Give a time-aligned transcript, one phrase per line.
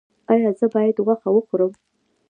[0.31, 1.71] ایا زه باید غوښه وخورم؟